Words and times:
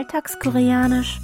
Alltagskoreanisch. 0.00 1.20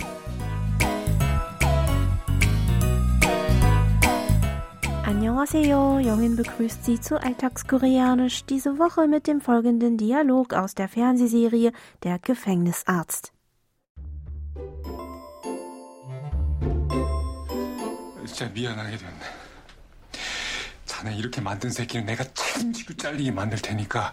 Annyeonghaseyo, 5.05 5.99
Jongin 5.99 6.37
begrüßt 6.37 6.85
Sie 6.85 7.01
zu 7.01 7.21
Alltagskoreanisch, 7.21 8.45
diese 8.45 8.79
Woche 8.79 9.09
mit 9.09 9.27
dem 9.27 9.41
folgenden 9.41 9.97
Dialog 9.97 10.55
aus 10.55 10.75
der 10.75 10.89
Fernsehserie 10.89 11.73
Der 12.03 12.19
Gefängnisarzt. 12.19 13.33
진짜 18.27 18.49
미안하게 18.49 18.97
됐네. 18.97 19.21
자네 20.87 21.17
이렇게 21.17 21.41
만든 21.41 21.71
새끼는 21.71 22.07
내가 22.07 22.25
책임지고 22.33 22.95
잘리게 22.95 23.31
만들 23.31 23.59
테니까 23.59 24.13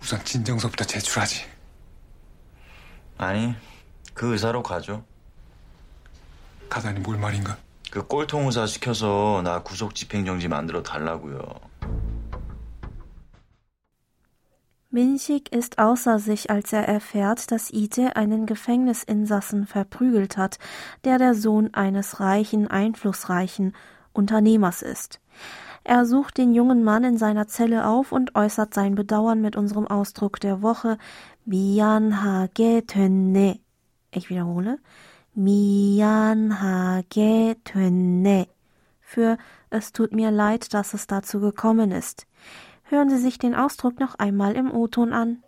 우선 0.00 0.24
진정서부터 0.24 0.84
제출하지. 0.84 1.44
아니, 3.18 3.54
그 4.18 4.32
의사로 4.32 4.62
가죠. 4.62 5.04
가다니 6.68 7.00
뭘 7.00 7.18
말인가? 7.18 7.56
그 7.90 8.06
꼴통 8.06 8.46
의사 8.46 8.66
시켜서 8.66 9.40
나 9.44 9.62
구속 9.62 9.94
집행정지 9.94 10.48
만들어 10.48 10.82
달라고요. 10.82 11.40
Minchik 14.90 15.50
ist 15.50 15.80
außer 15.80 16.20
sich, 16.20 16.50
als 16.50 16.72
er 16.72 16.86
erfährt, 16.86 17.50
dass 17.50 17.72
Ite 17.72 18.14
einen 18.14 18.46
Gefängnisinsassen 18.46 19.66
verprügelt 19.66 20.36
hat, 20.36 20.60
der 21.02 21.18
der 21.18 21.34
Sohn 21.34 21.74
eines 21.74 22.20
reichen, 22.20 22.68
einflussreichen 22.68 23.74
Unternehmers 24.12 24.82
ist. 24.82 25.18
Er 25.82 26.06
sucht 26.06 26.38
den 26.38 26.54
jungen 26.54 26.84
Mann 26.84 27.02
in 27.02 27.18
seiner 27.18 27.48
Zelle 27.48 27.88
auf 27.88 28.12
und 28.12 28.36
äußert 28.36 28.72
sein 28.72 28.94
Bedauern 28.94 29.40
mit 29.40 29.56
unserem 29.56 29.88
Ausdruck 29.88 30.38
der 30.38 30.62
Woche 30.62 30.96
미안하게 31.44 32.82
됐네. 32.86 33.60
Ich 34.10 34.30
wiederhole. 34.30 34.78
미안하게 35.34 36.36
됐네. 37.64 38.46
Für 39.00 39.36
es 39.70 39.92
tut 39.92 40.12
mir 40.12 40.30
leid, 40.30 40.72
dass 40.72 40.94
es 40.94 41.06
dazu 41.06 41.40
gekommen 41.40 41.90
ist. 41.90 42.26
Hören 42.84 43.10
Sie 43.10 43.18
sich 43.18 43.38
den 43.38 43.54
Ausdruck 43.54 43.98
noch 43.98 44.14
einmal 44.16 44.56
im 44.56 44.70
O-Ton 44.70 45.12
an. 45.12 45.42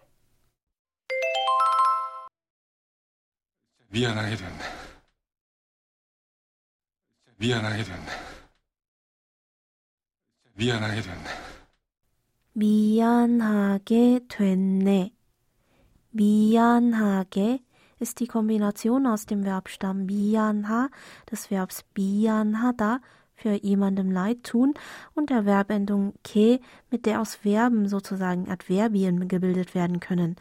미안하게 3.88 4.36
됐네. 4.36 4.64
미안하게 7.38 7.84
됐네. 7.84 8.12
미안하게 10.54 11.02
됐네. 11.02 11.30
미안하게 12.52 14.20
됐네. 14.28 15.12
미안하게 16.10 17.60
ist 18.01 18.19
die 18.19 18.27
Kombination 18.27 19.05
aus 19.05 19.25
dem 19.25 19.43
Verbstamm 19.43 20.07
bianha, 20.07 20.89
des 21.31 21.51
Verbs 21.51 21.83
bianhada, 21.93 22.99
für 23.41 23.53
jemandem 23.53 24.11
Leid 24.11 24.43
tun 24.43 24.73
und 25.15 25.29
der 25.29 25.43
Verbendung 25.43 26.13
ke, 26.23 26.59
mit 26.91 27.05
der 27.05 27.21
aus 27.21 27.35
Verben 27.35 27.87
sozusagen 27.87 28.49
Adverbien 28.49 29.27
gebildet 29.27 29.73
werden 29.73 29.99
können. 29.99 30.35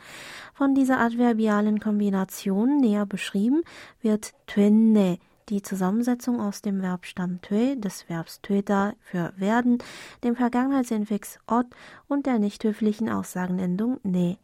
Von 0.53 0.75
dieser 0.75 1.01
adverbialen 1.01 1.81
Kombination 1.81 2.77
näher 2.77 3.07
beschrieben 3.07 3.63
wird 4.03 4.35
twenne, 4.47 5.19
die 5.49 5.63
Zusammensetzung 5.63 6.41
aus 6.41 6.63
dem 6.63 6.81
Verbstamm 6.81 7.41
tue, 7.43 7.77
des 7.77 8.09
Verbs 8.09 8.41
töda 8.43 8.93
für 9.01 9.33
werden, 9.37 9.79
dem 10.23 10.37
Vergangenheitsinfix 10.37 11.39
ot 11.47 11.67
und 12.07 12.27
der 12.27 12.39
nicht 12.39 12.63
höflichen 12.65 13.09
Aussagenendung 13.09 13.99
ne. 14.03 14.39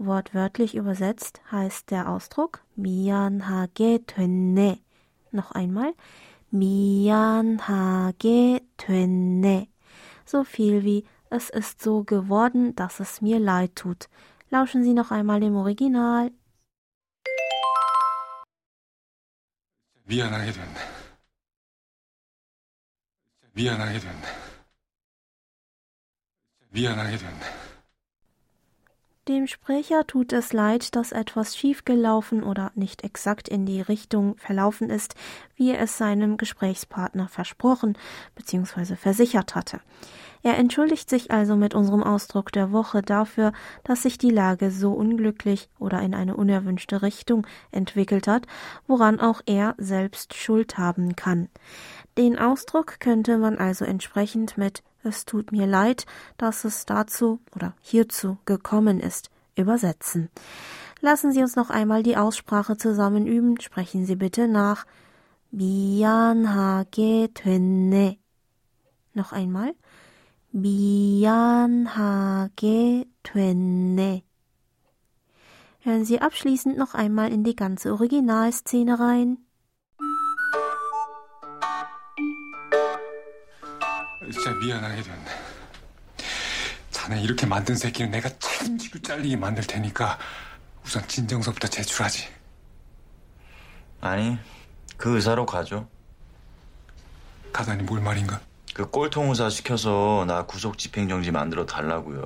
Wortwörtlich 0.00 0.74
übersetzt 0.74 1.40
heißt 1.50 1.90
der 1.90 2.08
Ausdruck 2.08 2.62
미안하게 2.76 4.00
됐네. 4.06 4.80
Noch 5.32 5.52
einmal 5.52 5.94
미안하게 6.50 8.60
됐네. 8.76 9.68
So 10.24 10.44
viel 10.44 10.84
wie 10.84 11.04
es 11.30 11.50
ist 11.50 11.82
so 11.82 12.04
geworden, 12.04 12.74
dass 12.76 13.00
es 13.00 13.20
mir 13.20 13.38
leid 13.38 13.76
tut. 13.76 14.08
Lauschen 14.50 14.84
Sie 14.84 14.94
noch 14.94 15.10
einmal 15.10 15.40
dem 15.40 15.56
Original. 15.56 16.30
미안하게 20.04 20.52
됐네. 20.52 20.80
미안하게 23.54 23.98
됐네. 23.98 24.26
미안하게 26.70 27.16
됐네. 27.16 27.59
Dem 29.27 29.45
Sprecher 29.45 30.07
tut 30.07 30.33
es 30.33 30.51
leid, 30.51 30.95
dass 30.95 31.11
etwas 31.11 31.55
schiefgelaufen 31.55 32.41
oder 32.41 32.71
nicht 32.73 33.03
exakt 33.03 33.47
in 33.47 33.67
die 33.67 33.79
Richtung 33.79 34.35
verlaufen 34.37 34.89
ist, 34.89 35.13
wie 35.55 35.69
er 35.69 35.79
es 35.79 35.95
seinem 35.99 36.37
Gesprächspartner 36.37 37.27
versprochen 37.27 37.95
bzw. 38.33 38.95
versichert 38.95 39.53
hatte. 39.53 39.79
Er 40.41 40.57
entschuldigt 40.57 41.07
sich 41.07 41.29
also 41.29 41.55
mit 41.55 41.75
unserem 41.75 42.01
Ausdruck 42.01 42.51
der 42.51 42.71
Woche 42.71 43.03
dafür, 43.03 43.53
dass 43.83 44.01
sich 44.01 44.17
die 44.17 44.31
Lage 44.31 44.71
so 44.71 44.91
unglücklich 44.91 45.69
oder 45.77 46.01
in 46.01 46.15
eine 46.15 46.35
unerwünschte 46.35 47.03
Richtung 47.03 47.45
entwickelt 47.69 48.25
hat, 48.25 48.47
woran 48.87 49.19
auch 49.19 49.41
er 49.45 49.75
selbst 49.77 50.33
Schuld 50.33 50.79
haben 50.79 51.15
kann. 51.15 51.47
Den 52.17 52.39
Ausdruck 52.39 52.99
könnte 52.99 53.37
man 53.37 53.59
also 53.59 53.85
entsprechend 53.85 54.57
mit 54.57 54.81
es 55.02 55.24
tut 55.24 55.52
mir 55.52 55.66
leid, 55.66 56.06
dass 56.36 56.64
es 56.64 56.86
dazu 56.86 57.40
oder 57.54 57.74
hierzu 57.80 58.38
gekommen 58.44 59.00
ist, 59.00 59.30
übersetzen. 59.54 60.30
Lassen 61.00 61.32
Sie 61.32 61.42
uns 61.42 61.56
noch 61.56 61.70
einmal 61.70 62.02
die 62.02 62.16
Aussprache 62.16 62.76
zusammen 62.76 63.26
üben. 63.26 63.60
Sprechen 63.60 64.06
Sie 64.06 64.16
bitte 64.16 64.48
nach. 64.48 64.86
미안하게 65.52 67.28
됐네. 67.34 68.18
Noch 69.14 69.32
einmal. 69.32 69.74
미안하게 70.52 71.84
됐네. 73.22 74.22
Hören 75.80 76.04
Sie 76.04 76.20
abschließend 76.20 76.76
noch 76.76 76.94
einmal 76.94 77.32
in 77.32 77.44
die 77.44 77.54
ganze 77.54 77.92
Originalszene 77.92 78.98
rein. 78.98 79.38
진짜 84.29 84.51
미안하게 84.51 85.01
됐네. 85.01 85.25
자네 86.91 87.21
이렇게 87.21 87.45
만든 87.47 87.75
새끼는 87.75 88.11
내가 88.11 88.29
책임지고 88.37 88.99
잘리게 89.01 89.35
만들 89.35 89.65
테니까 89.65 90.19
우선 90.85 91.07
진정서부터 91.07 91.67
제출하지. 91.67 92.27
아니, 94.01 94.37
그 94.97 95.15
의사로 95.15 95.45
가죠. 95.45 95.87
가다니 97.51 97.83
뭘 97.83 98.01
말인가? 98.01 98.39
그 98.73 98.89
꼴통 98.89 99.29
의사 99.29 99.49
시켜서 99.49 100.23
나 100.27 100.45
구속 100.45 100.77
집행정지 100.77 101.31
만들어 101.31 101.65
달라고요. 101.65 102.25